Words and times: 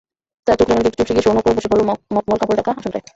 তার 0.47 0.55
চোখরাঙানিতে 0.59 0.89
একটু 0.89 0.99
চুপসে 0.99 1.13
গিয়ে 1.15 1.25
শৌনকও 1.25 1.55
বসে 1.57 1.69
পড়ল 1.71 1.81
মখমল 1.87 2.37
কাপড়ে 2.41 2.57
ঢাকা 2.59 2.71
আসনটায়। 2.73 3.05